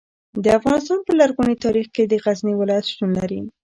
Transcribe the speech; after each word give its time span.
د 0.43 0.45
افغانستان 0.59 0.99
په 1.03 1.11
لرغوني 1.19 1.55
تاریخ 1.65 1.87
کې 1.95 2.03
د 2.05 2.13
غزني 2.23 2.53
ولایت 2.57 2.85
شتون 2.91 3.09
لري. 3.19 3.39